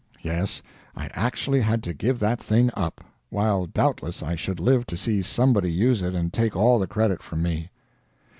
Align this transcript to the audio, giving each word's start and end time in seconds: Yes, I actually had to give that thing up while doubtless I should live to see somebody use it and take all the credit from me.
Yes, 0.23 0.63
I 0.95 1.11
actually 1.13 1.61
had 1.61 1.83
to 1.83 1.93
give 1.93 2.17
that 2.17 2.39
thing 2.41 2.71
up 2.73 3.01
while 3.29 3.67
doubtless 3.67 4.23
I 4.23 4.33
should 4.35 4.59
live 4.59 4.87
to 4.87 4.97
see 4.97 5.21
somebody 5.21 5.71
use 5.71 6.01
it 6.01 6.15
and 6.15 6.33
take 6.33 6.55
all 6.55 6.79
the 6.79 6.87
credit 6.87 7.21
from 7.21 7.43
me. 7.43 7.69